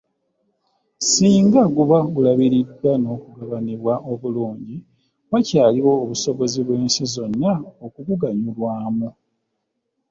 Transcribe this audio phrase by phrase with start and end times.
[1.11, 4.75] Singa guba gulabiriddwa n’okugabanibwa obulungi,
[5.31, 7.51] wakyaliwo obusobozi bw’ensi zonna
[7.85, 9.09] okuguganyulwamu.